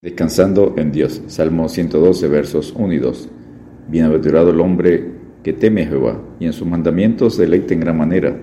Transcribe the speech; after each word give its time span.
Descansando 0.00 0.74
en 0.76 0.92
Dios. 0.92 1.22
Salmo 1.26 1.68
112, 1.68 2.28
versos 2.28 2.72
1 2.76 2.92
y 2.92 2.98
2. 2.98 3.28
Bienaventurado 3.88 4.50
el 4.50 4.60
hombre 4.60 5.04
que 5.42 5.52
teme 5.52 5.82
a 5.82 5.86
Jehová, 5.86 6.22
y 6.38 6.46
en 6.46 6.52
sus 6.52 6.68
mandamientos 6.68 7.36
deleite 7.36 7.74
en 7.74 7.80
gran 7.80 7.98
manera. 7.98 8.36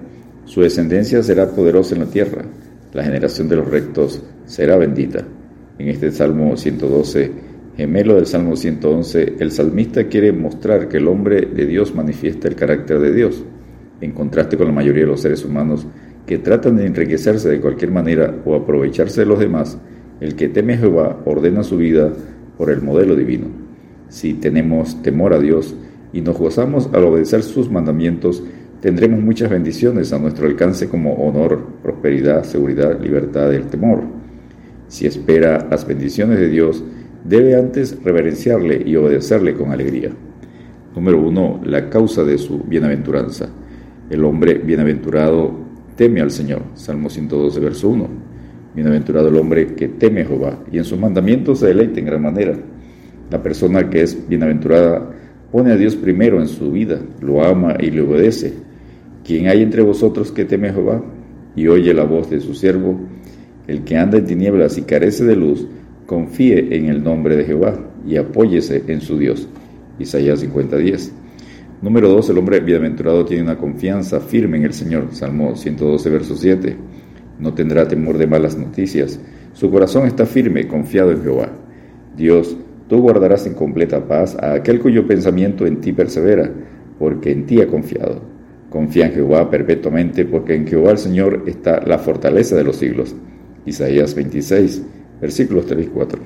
Su 0.44 0.63
descendencia 0.63 1.23
será 1.23 1.52
poderosa 1.52 1.96
en 1.96 2.02
la 2.02 2.07
tierra. 2.07 2.44
La 2.91 3.05
generación 3.05 3.47
de 3.47 3.55
los 3.55 3.70
rectos 3.70 4.21
será 4.44 4.76
bendita. 4.76 5.26
En 5.79 5.88
este 5.88 6.12
Salmo 6.12 6.57
112, 6.57 7.31
gemelo 7.78 8.15
del 8.15 8.26
Salmo 8.26 8.58
111, 8.58 9.35
el 9.40 9.51
salmista 9.51 10.10
quiere 10.10 10.33
mostrar 10.33 10.90
que 10.90 10.97
el 10.97 11.08
hombre 11.08 11.40
de 11.40 11.65
Dios 11.65 11.96
manifiesta 11.96 12.49
el 12.49 12.56
carácter 12.56 12.99
de 12.99 13.13
Dios, 13.13 13.46
en 14.01 14.12
contraste 14.12 14.58
con 14.58 14.67
la 14.67 14.74
mayoría 14.74 15.03
de 15.03 15.12
los 15.12 15.22
seres 15.22 15.46
humanos 15.46 15.87
que 16.26 16.38
tratan 16.38 16.76
de 16.76 16.85
enriquecerse 16.85 17.48
de 17.48 17.62
cualquier 17.62 17.91
manera 17.91 18.41
o 18.44 18.55
aprovecharse 18.55 19.22
de 19.22 19.27
los 19.27 19.40
demás 19.40 19.77
el 20.20 20.35
que 20.35 20.49
teme 20.49 20.73
a 20.73 20.77
Jehová 20.77 21.21
ordena 21.25 21.63
su 21.63 21.77
vida 21.77 22.11
por 22.57 22.70
el 22.70 22.81
modelo 22.81 23.15
divino. 23.15 23.47
Si 24.09 24.33
tenemos 24.33 25.01
temor 25.01 25.33
a 25.33 25.39
Dios 25.39 25.75
y 26.13 26.21
nos 26.21 26.37
gozamos 26.37 26.89
al 26.93 27.03
obedecer 27.03 27.43
sus 27.43 27.69
mandamientos, 27.69 28.43
tendremos 28.81 29.21
muchas 29.21 29.49
bendiciones 29.49 30.13
a 30.13 30.20
nuestro 30.20 30.47
alcance 30.47 30.87
como 30.87 31.13
honor, 31.15 31.65
prosperidad, 31.81 32.43
seguridad, 32.43 32.99
libertad 33.01 33.49
del 33.49 33.65
temor. 33.65 34.03
Si 34.87 35.05
espera 35.05 35.67
las 35.70 35.85
bendiciones 35.85 36.39
de 36.39 36.49
Dios, 36.49 36.84
debe 37.23 37.55
antes 37.55 37.97
reverenciarle 38.03 38.84
y 38.85 38.95
obedecerle 38.95 39.53
con 39.55 39.71
alegría. 39.71 40.11
Número 40.95 41.20
uno, 41.20 41.59
la 41.65 41.89
causa 41.89 42.23
de 42.23 42.37
su 42.37 42.59
bienaventuranza. 42.59 43.49
El 44.09 44.23
hombre 44.23 44.53
bienaventurado 44.53 45.51
teme 45.97 46.21
al 46.21 46.31
Señor. 46.31 46.61
Salmo 46.75 47.09
112, 47.09 47.59
verso 47.59 47.89
1. 47.89 48.34
Bienaventurado 48.75 49.29
el 49.29 49.35
hombre 49.38 49.67
que 49.75 49.88
teme 49.88 50.21
a 50.21 50.25
Jehová 50.25 50.59
y 50.71 50.77
en 50.77 50.84
sus 50.84 50.99
mandamientos 50.99 51.59
se 51.59 51.67
deleita 51.67 51.99
en 51.99 52.05
gran 52.05 52.21
manera. 52.21 52.57
La 53.31 53.41
persona 53.41 53.89
que 53.89 54.01
es 54.01 54.27
bienaventurada 54.27 55.11
pone 55.51 55.71
a 55.71 55.77
Dios 55.77 55.95
primero 55.95 56.41
en 56.41 56.48
su 56.48 56.71
vida, 56.71 56.99
lo 57.21 57.43
ama 57.43 57.77
y 57.79 57.90
le 57.90 58.01
obedece. 58.01 58.53
Quien 59.23 59.48
hay 59.48 59.63
entre 59.63 59.81
vosotros 59.81 60.31
que 60.31 60.46
teme 60.46 60.70
a 60.70 60.73
Jehová 60.73 61.03
y 61.55 61.68
oye 61.68 61.93
la 61.93 62.03
voz 62.03 62.29
de 62.29 62.41
su 62.41 62.53
siervo, 62.53 62.99
el 63.65 63.84
que 63.84 63.98
anda 63.98 64.18
en 64.18 64.26
tinieblas 64.26 64.78
y 64.78 64.81
carece 64.81 65.23
de 65.23 65.36
luz, 65.36 65.66
confíe 66.06 66.76
en 66.76 66.88
el 66.88 67.03
nombre 67.03 67.36
de 67.36 67.46
Jehová 67.46 67.80
y 68.06 68.18
apóyese 68.18 68.84
en 68.88 69.02
su 69.02 69.18
Dios. 69.18 69.48
Isaías 69.98 70.44
50:10. 70.44 71.12
Número 71.81 72.09
2. 72.09 72.30
El 72.30 72.38
hombre 72.38 72.59
bienaventurado 72.59 73.26
tiene 73.26 73.44
una 73.44 73.58
confianza 73.58 74.20
firme 74.20 74.58
en 74.58 74.66
el 74.66 74.73
Señor. 74.73 75.08
Salmo 75.12 75.56
112, 75.56 76.09
verso 76.09 76.36
7. 76.36 76.76
No 77.39 77.53
tendrá 77.53 77.88
temor 77.88 78.17
de 78.17 78.28
malas 78.28 78.58
noticias. 78.58 79.19
Su 79.53 79.69
corazón 79.72 80.08
está 80.08 80.25
firme, 80.25 80.67
confiado 80.67 81.11
en 81.11 81.22
Jehová. 81.22 81.50
Dios, 82.16 82.55
tú 82.88 83.02
guardarás 83.02 83.45
en 83.45 83.53
completa 83.53 84.08
paz 84.08 84.38
a 84.41 84.53
aquel 84.53 84.80
cuyo 84.80 85.05
pensamiento 85.05 85.66
en 85.66 85.81
ti 85.81 85.91
persevera, 85.91 86.50
porque 86.97 87.31
en 87.31 87.45
ti 87.45 87.61
ha 87.61 87.67
confiado. 87.67 88.22
Confía 88.69 89.08
en 89.08 89.13
Jehová 89.13 89.50
perpetuamente, 89.50 90.25
porque 90.25 90.56
en 90.56 90.67
Jehová 90.67 90.91
el 90.91 90.97
Señor 90.97 91.44
está 91.45 91.81
la 91.86 91.97
fortaleza 91.97 92.56
de 92.56 92.63
los 92.63 92.78
siglos. 92.78 93.16
Isaías 93.66 94.16
26, 94.16 94.83
versículos 95.22 95.66
3 95.66 95.86
y 95.86 95.89
4. 95.89 96.19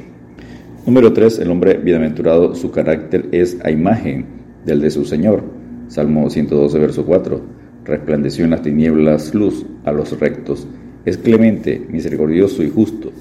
Número 0.86 1.14
3. 1.14 1.40
El 1.40 1.52
hombre 1.52 1.78
bienaventurado, 1.78 2.56
su 2.56 2.72
carácter 2.72 3.30
es 3.32 3.58
a 3.64 3.72
imagen 3.72 4.26
del 4.66 4.82
de 4.82 4.92
su 4.92 5.06
Señor. 5.06 5.44
Salmo 5.88 6.30
112, 6.30 6.80
verso 6.80 7.06
4. 7.06 7.42
Resplandeció 7.86 8.46
en 8.46 8.52
las 8.52 8.62
tinieblas 8.62 9.34
luz 9.34 9.66
a 9.86 9.92
los 9.92 10.20
rectos 10.20 10.68
es 11.06 11.18
clemente, 11.18 11.82
misericordioso 11.90 12.64
y 12.64 12.70
justo. 12.70 13.12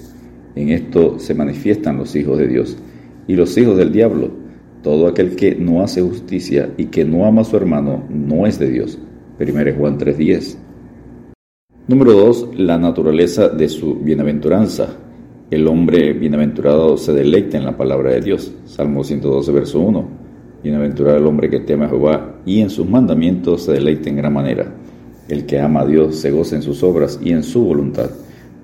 En 0.55 0.71
esto 0.71 1.19
se 1.19 1.35
manifiestan 1.35 1.99
los 1.99 2.17
hijos 2.17 2.39
de 2.39 2.49
Dios 2.49 2.77
y 3.27 3.37
los 3.37 3.57
hijos 3.57 3.77
del 3.77 3.93
diablo. 3.93 4.31
Todo 4.83 5.07
aquel 5.07 5.37
que 5.37 5.55
no 5.55 5.83
hace 5.83 6.03
justicia 6.03 6.71
y 6.77 6.87
que 6.87 7.05
no 7.05 7.27
ama 7.27 7.43
a 7.43 7.45
su 7.45 7.57
hermano 7.57 8.05
no 8.09 8.47
es 8.47 8.59
de 8.59 8.71
Dios. 8.71 8.99
1 9.39 9.75
Juan 9.77 9.99
3:10. 9.99 10.57
Número 11.87 12.13
2. 12.13 12.51
La 12.59 12.79
naturaleza 12.79 13.49
de 13.49 13.69
su 13.69 13.95
bienaventuranza. 13.95 14.97
El 15.51 15.67
hombre 15.67 16.13
bienaventurado 16.13 16.97
se 16.97 17.13
deleita 17.13 17.57
en 17.57 17.65
la 17.65 17.77
palabra 17.77 18.13
de 18.13 18.21
Dios. 18.21 18.53
Salmo 18.67 19.05
112, 19.05 19.53
verso 19.53 19.81
1. 19.81 20.09
Bienaventurado 20.63 21.19
el 21.19 21.27
hombre 21.27 21.49
que 21.49 21.61
teme 21.61 21.85
a 21.87 21.89
Jehová 21.89 22.41
y 22.45 22.61
en 22.61 22.69
sus 22.69 22.89
mandamientos 22.89 23.63
se 23.63 23.73
deleita 23.73 24.11
en 24.11 24.17
gran 24.17 24.33
manera. 24.33 24.75
El 25.29 25.45
que 25.45 25.61
ama 25.61 25.83
a 25.83 25.87
Dios 25.87 26.17
se 26.17 26.31
goza 26.31 26.57
en 26.57 26.63
sus 26.63 26.83
obras 26.83 27.21
y 27.23 27.33
en 27.33 27.43
su 27.43 27.63
voluntad, 27.63 28.11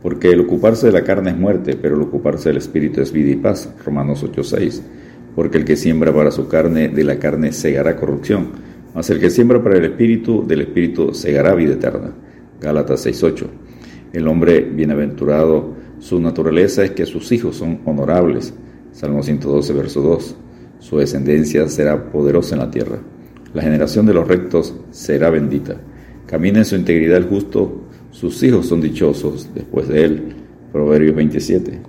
porque 0.02 0.30
el 0.30 0.40
ocuparse 0.40 0.86
de 0.86 0.92
la 0.92 1.04
carne 1.04 1.30
es 1.30 1.36
muerte, 1.36 1.76
pero 1.80 1.96
el 1.96 2.02
ocuparse 2.02 2.48
del 2.48 2.56
Espíritu 2.56 3.02
es 3.02 3.12
vida 3.12 3.30
y 3.30 3.36
paz. 3.36 3.70
Romanos 3.84 4.24
8:6. 4.24 4.82
Porque 5.34 5.58
el 5.58 5.64
que 5.64 5.76
siembra 5.76 6.14
para 6.14 6.30
su 6.30 6.48
carne, 6.48 6.88
de 6.88 7.04
la 7.04 7.18
carne 7.18 7.52
segará 7.52 7.96
corrupción, 7.96 8.48
mas 8.94 9.10
el 9.10 9.20
que 9.20 9.28
siembra 9.28 9.62
para 9.62 9.76
el 9.76 9.84
Espíritu, 9.84 10.46
del 10.46 10.62
Espíritu 10.62 11.12
segará 11.12 11.54
vida 11.54 11.74
eterna. 11.74 12.12
Gálatas 12.60 13.04
6:8. 13.04 13.46
El 14.12 14.26
hombre 14.28 14.60
bienaventurado, 14.60 15.74
su 15.98 16.20
naturaleza 16.20 16.84
es 16.84 16.92
que 16.92 17.04
sus 17.04 17.30
hijos 17.32 17.56
son 17.56 17.80
honorables. 17.84 18.54
Salmo 18.92 19.22
112, 19.22 19.72
verso 19.72 20.00
2. 20.00 20.36
Su 20.78 20.98
descendencia 20.98 21.68
será 21.68 22.10
poderosa 22.10 22.54
en 22.54 22.60
la 22.60 22.70
tierra. 22.70 22.98
La 23.52 23.62
generación 23.62 24.06
de 24.06 24.14
los 24.14 24.26
rectos 24.26 24.74
será 24.92 25.30
bendita. 25.30 25.76
Camina 26.26 26.58
en 26.58 26.64
su 26.64 26.74
integridad 26.74 27.18
el 27.18 27.24
justo, 27.24 27.82
sus 28.10 28.42
hijos 28.42 28.66
son 28.66 28.80
dichosos 28.80 29.50
después 29.54 29.88
de 29.88 30.04
él. 30.04 30.22
Proverbios 30.72 31.14
27. 31.16 31.80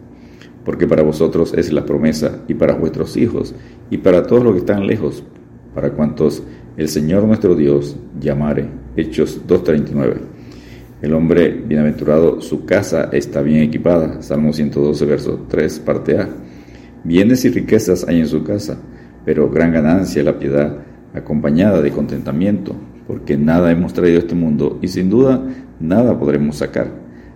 Porque 0.66 0.88
para 0.88 1.04
vosotros 1.04 1.54
es 1.54 1.72
la 1.72 1.86
promesa, 1.86 2.44
y 2.48 2.54
para 2.56 2.76
vuestros 2.76 3.16
hijos, 3.16 3.56
y 3.90 3.98
para 3.98 4.24
todos 4.24 4.44
los 4.44 4.54
que 4.54 4.60
están 4.60 4.88
lejos, 4.88 5.24
para 5.74 5.92
cuantos 5.92 6.44
el 6.76 6.90
Señor 6.90 7.24
nuestro 7.24 7.56
Dios 7.56 7.96
llamare. 8.20 8.68
Hechos 8.98 9.42
2.39. 9.48 10.16
El 11.02 11.14
hombre 11.14 11.50
bienaventurado, 11.50 12.42
su 12.42 12.66
casa 12.66 13.10
está 13.14 13.42
bien 13.42 13.62
equipada. 13.62 14.22
Salmo 14.22 14.52
112, 14.52 15.06
verso 15.06 15.46
3, 15.48 15.80
parte 15.80 16.20
A. 16.20 16.30
Bienes 17.04 17.46
y 17.46 17.50
riquezas 17.50 18.06
hay 18.08 18.20
en 18.20 18.28
su 18.28 18.44
casa, 18.44 18.80
pero 19.24 19.50
gran 19.50 19.72
ganancia 19.72 20.24
la 20.24 20.40
piedad, 20.40 20.80
acompañada 21.14 21.82
de 21.82 21.92
contentamiento 21.92 22.76
porque 23.08 23.38
nada 23.38 23.72
hemos 23.72 23.94
traído 23.94 24.18
a 24.18 24.22
este 24.22 24.36
mundo 24.36 24.80
y 24.82 24.88
sin 24.88 25.10
duda 25.10 25.44
nada 25.80 26.20
podremos 26.20 26.58
sacar. 26.58 26.92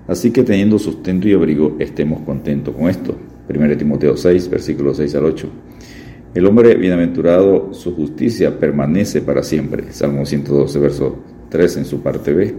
Así 0.08 0.32
que 0.32 0.44
teniendo 0.44 0.80
sustento 0.80 1.28
y 1.28 1.34
abrigo, 1.34 1.76
estemos 1.80 2.22
contentos 2.22 2.76
con 2.76 2.90
esto. 2.90 3.16
1 3.48 3.78
Timoteo 3.78 4.18
6, 4.18 4.50
versículos 4.50 4.98
6 4.98 5.16
al 5.16 5.26
8. 5.26 5.50
El 6.34 6.46
hombre 6.46 6.76
bienaventurado, 6.76 7.74
su 7.74 7.96
justicia 7.96 8.60
permanece 8.60 9.22
para 9.22 9.44
siempre. 9.44 9.92
Salmo 9.92 10.26
112, 10.26 10.80
verso 10.80 11.20
3 11.50 11.78
en 11.78 11.86
su 11.86 12.02
parte 12.02 12.34
B. 12.34 12.56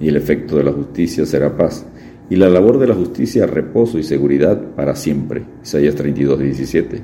Y 0.00 0.08
el 0.08 0.16
efecto 0.16 0.56
de 0.56 0.64
la 0.64 0.72
justicia 0.72 1.26
será 1.26 1.56
paz. 1.56 1.86
Y 2.28 2.36
la 2.36 2.48
labor 2.48 2.78
de 2.78 2.86
la 2.86 2.94
justicia, 2.94 3.46
reposo 3.46 3.98
y 3.98 4.04
seguridad 4.04 4.60
para 4.76 4.94
siempre. 4.94 5.42
Isaías 5.62 5.96
32, 5.96 6.38
17. 6.38 7.00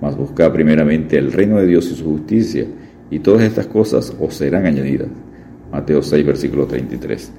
Mas 0.00 0.16
busca 0.16 0.52
primeramente 0.52 1.16
el 1.16 1.32
reino 1.32 1.58
de 1.58 1.66
Dios 1.66 1.90
y 1.90 1.94
su 1.94 2.04
justicia 2.04 2.66
y 3.14 3.20
todas 3.20 3.44
estas 3.44 3.68
cosas 3.68 4.12
os 4.18 4.34
serán 4.34 4.66
añadidas. 4.66 5.06
Mateo 5.70 6.02
6, 6.02 6.26
versículo 6.26 6.66
33. 6.66 7.32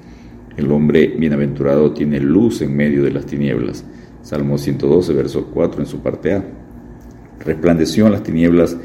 El 0.56 0.72
hombre 0.72 1.08
bienaventurado 1.08 1.92
tiene 1.92 2.22
luz 2.22 2.62
en 2.62 2.74
medio 2.74 3.04
de 3.04 3.12
las 3.12 3.26
tinieblas. 3.26 3.84
Salmo 4.22 4.58
112, 4.58 5.12
verso 5.12 5.48
4 5.54 5.82
en 5.82 5.86
su 5.86 6.00
parte 6.00 6.32
A. 6.32 6.46
Resplandeció 7.42 8.06
en 8.06 8.14
las 8.14 8.24
tinieblas 8.24 8.78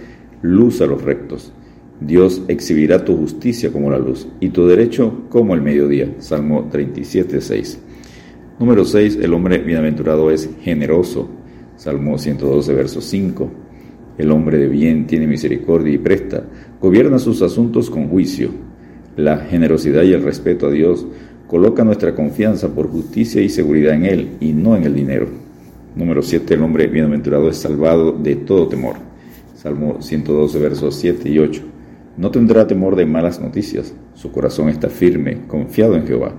luz 0.43 0.81
a 0.81 0.87
los 0.87 1.01
rectos. 1.01 1.53
Dios 2.01 2.43
exhibirá 2.49 3.05
tu 3.05 3.17
justicia 3.17 3.71
como 3.71 3.89
la 3.89 3.99
luz 4.01 4.27
y 4.41 4.49
tu 4.49 4.67
derecho 4.67 5.27
como 5.28 5.55
el 5.55 5.62
mediodía. 5.62 6.17
Salmo 6.19 6.69
37, 6.72 7.41
6. 7.41 7.78
Número 8.59 8.84
6. 8.84 9.21
El 9.22 9.33
hombre 9.33 9.59
bienaventurado 9.59 10.33
es 10.33 10.51
generoso. 10.61 11.31
Salmo 11.77 12.19
112, 12.19 12.75
verso 12.75 13.01
5. 13.01 13.70
El 14.18 14.30
hombre 14.30 14.59
de 14.59 14.68
bien 14.68 15.07
tiene 15.07 15.27
misericordia 15.27 15.95
y 15.95 15.98
presta, 15.98 16.45
gobierna 16.80 17.18
sus 17.18 17.42
asuntos 17.42 17.91
con 17.91 18.09
juicio. 18.09 18.51
La 19.16 19.39
generosidad 19.39 20.03
y 20.03 20.12
el 20.12 20.22
respeto 20.22 20.66
a 20.66 20.71
Dios 20.71 21.07
colocan 21.47 21.86
nuestra 21.86 22.15
confianza 22.15 22.68
por 22.68 22.89
justicia 22.89 23.42
y 23.42 23.48
seguridad 23.48 23.95
en 23.95 24.07
Él 24.07 24.28
y 24.41 24.53
no 24.53 24.77
en 24.77 24.84
el 24.84 24.95
dinero. 24.95 25.27
Número 25.97 26.22
7. 26.22 26.54
El 26.54 26.62
hombre 26.62 26.86
bienaventurado 26.86 27.48
es 27.48 27.57
salvado 27.57 28.12
de 28.12 28.36
todo 28.36 28.68
temor. 28.68 28.97
Salmo 29.57 30.01
112, 30.01 30.59
versos 30.59 30.95
7 30.95 31.28
y 31.28 31.39
8. 31.39 31.63
No 32.16 32.30
tendrá 32.30 32.66
temor 32.66 32.97
de 32.97 33.04
malas 33.04 33.41
noticias. 33.41 33.95
Su 34.15 34.30
corazón 34.30 34.68
está 34.68 34.89
firme, 34.89 35.47
confiado 35.48 35.97
en 35.97 36.06
Jehová. 36.06 36.33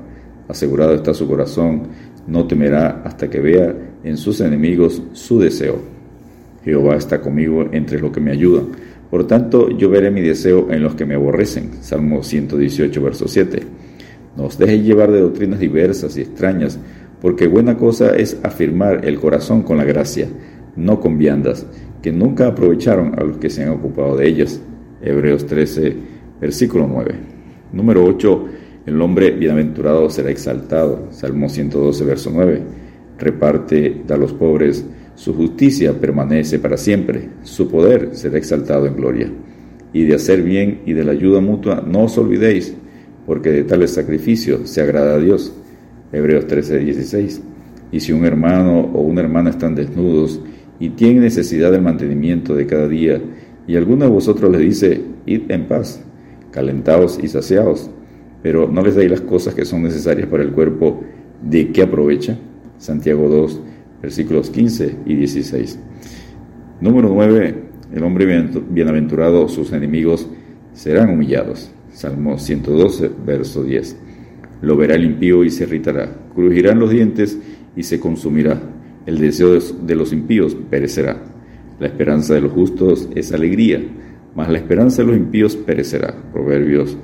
Asegurado 0.47 0.93
está 0.93 1.13
su 1.13 1.27
corazón, 1.27 1.83
no 2.27 2.47
temerá 2.47 3.01
hasta 3.03 3.29
que 3.29 3.39
vea 3.39 3.75
en 4.03 4.17
sus 4.17 4.41
enemigos 4.41 5.01
su 5.13 5.39
deseo. 5.39 5.90
Jehová 6.63 6.95
está 6.95 7.21
conmigo 7.21 7.67
entre 7.71 7.99
los 7.99 8.11
que 8.11 8.19
me 8.19 8.31
ayudan. 8.31 8.67
Por 9.09 9.27
tanto, 9.27 9.69
yo 9.69 9.89
veré 9.89 10.11
mi 10.11 10.21
deseo 10.21 10.71
en 10.71 10.83
los 10.83 10.95
que 10.95 11.05
me 11.05 11.15
aborrecen. 11.15 11.71
Salmo 11.81 12.23
118, 12.23 13.01
verso 13.01 13.27
7. 13.27 13.59
Nos 14.37 14.57
deje 14.57 14.81
llevar 14.81 15.11
de 15.11 15.19
doctrinas 15.19 15.59
diversas 15.59 16.17
y 16.17 16.21
extrañas, 16.21 16.79
porque 17.21 17.47
buena 17.47 17.77
cosa 17.77 18.15
es 18.15 18.37
afirmar 18.43 19.05
el 19.05 19.19
corazón 19.19 19.63
con 19.63 19.77
la 19.77 19.83
gracia. 19.83 20.27
no 20.73 21.01
con 21.01 21.17
viandas, 21.17 21.65
que 22.01 22.13
nunca 22.13 22.47
aprovecharon 22.47 23.19
a 23.19 23.23
los 23.25 23.37
que 23.37 23.49
se 23.49 23.63
han 23.63 23.71
ocupado 23.71 24.15
de 24.15 24.25
ellas. 24.25 24.61
Hebreos 25.01 25.45
13, 25.45 25.95
versículo 26.39 26.87
9. 26.87 27.13
Número 27.73 28.05
8. 28.05 28.45
El 28.85 29.01
hombre 29.01 29.31
bienaventurado 29.31 30.09
será 30.09 30.31
exaltado. 30.31 31.07
Salmo 31.11 31.49
112, 31.49 32.05
verso 32.05 32.31
9. 32.33 32.61
Reparte 33.19 34.03
a 34.09 34.15
los 34.15 34.31
pobres, 34.31 34.85
su 35.21 35.35
justicia 35.35 35.93
permanece 35.93 36.57
para 36.57 36.77
siempre, 36.77 37.29
su 37.43 37.69
poder 37.69 38.09
será 38.13 38.39
exaltado 38.39 38.87
en 38.87 38.95
gloria. 38.95 39.31
Y 39.93 40.05
de 40.05 40.15
hacer 40.15 40.41
bien 40.41 40.81
y 40.87 40.93
de 40.93 41.03
la 41.03 41.11
ayuda 41.11 41.39
mutua 41.41 41.85
no 41.87 42.05
os 42.05 42.17
olvidéis, 42.17 42.75
porque 43.27 43.51
de 43.51 43.63
tales 43.63 43.91
sacrificios 43.91 44.67
se 44.67 44.81
agrada 44.81 45.13
a 45.13 45.19
Dios. 45.19 45.53
Hebreos 46.11 46.47
13, 46.47 46.79
16. 46.79 47.39
Y 47.91 47.99
si 47.99 48.11
un 48.13 48.25
hermano 48.25 48.79
o 48.79 49.01
una 49.01 49.21
hermana 49.21 49.51
están 49.51 49.75
desnudos 49.75 50.41
y 50.79 50.89
tienen 50.89 51.21
necesidad 51.21 51.71
del 51.71 51.83
mantenimiento 51.83 52.55
de 52.55 52.65
cada 52.65 52.87
día, 52.87 53.21
y 53.67 53.75
alguno 53.75 54.05
de 54.05 54.11
vosotros 54.11 54.49
les 54.51 54.61
dice, 54.61 55.03
id 55.27 55.51
en 55.51 55.67
paz, 55.67 56.03
calentaos 56.49 57.19
y 57.21 57.27
saciaos, 57.27 57.91
pero 58.41 58.67
no 58.67 58.81
les 58.81 58.95
dais 58.95 59.11
las 59.11 59.21
cosas 59.21 59.53
que 59.53 59.65
son 59.65 59.83
necesarias 59.83 60.27
para 60.27 60.41
el 60.41 60.49
cuerpo, 60.49 61.03
¿de 61.43 61.71
qué 61.71 61.83
aprovecha? 61.83 62.39
Santiago 62.79 63.29
2, 63.29 63.61
versículos 64.01 64.49
15 64.49 64.95
y 65.05 65.15
16. 65.15 65.79
Número 66.81 67.09
9. 67.09 67.55
El 67.93 68.03
hombre 68.03 68.25
bienaventurado, 68.69 69.47
sus 69.49 69.73
enemigos 69.73 70.27
serán 70.73 71.09
humillados. 71.09 71.71
Salmo 71.91 72.37
112, 72.37 73.11
verso 73.25 73.63
10. 73.63 73.97
Lo 74.61 74.77
verá 74.77 74.95
el 74.95 75.05
impío 75.05 75.43
y 75.43 75.49
se 75.49 75.63
irritará. 75.63 76.09
Crujirán 76.33 76.79
los 76.79 76.89
dientes 76.89 77.37
y 77.75 77.83
se 77.83 77.99
consumirá. 77.99 78.61
El 79.05 79.17
deseo 79.17 79.59
de 79.59 79.95
los 79.95 80.13
impíos 80.13 80.55
perecerá. 80.69 81.21
La 81.79 81.87
esperanza 81.87 82.33
de 82.33 82.41
los 82.41 82.51
justos 82.51 83.09
es 83.15 83.31
alegría, 83.33 83.81
mas 84.35 84.49
la 84.49 84.59
esperanza 84.59 85.01
de 85.01 85.07
los 85.09 85.17
impíos 85.17 85.55
perecerá. 85.55 86.15
Proverbios 86.31 86.97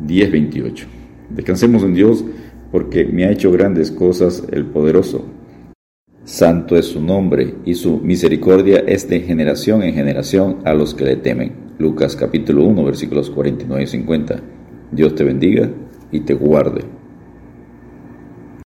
10, 0.00 0.32
28. 0.32 0.86
Descansemos 1.30 1.82
en 1.82 1.94
Dios 1.94 2.24
porque 2.70 3.04
me 3.04 3.24
ha 3.24 3.32
hecho 3.32 3.50
grandes 3.50 3.90
cosas 3.90 4.44
el 4.52 4.66
poderoso. 4.66 5.26
Santo 6.24 6.76
es 6.76 6.86
su 6.86 7.00
nombre 7.00 7.54
y 7.64 7.74
su 7.74 7.98
misericordia 7.98 8.84
es 8.86 9.08
de 9.08 9.20
generación 9.20 9.82
en 9.82 9.94
generación 9.94 10.58
a 10.64 10.74
los 10.74 10.94
que 10.94 11.06
le 11.06 11.16
temen. 11.16 11.52
Lucas 11.78 12.14
capítulo 12.14 12.64
1 12.64 12.84
versículos 12.84 13.30
49 13.30 13.82
y 13.82 13.86
50. 13.86 14.40
Dios 14.92 15.14
te 15.14 15.24
bendiga 15.24 15.70
y 16.12 16.20
te 16.20 16.34
guarde. 16.34 16.99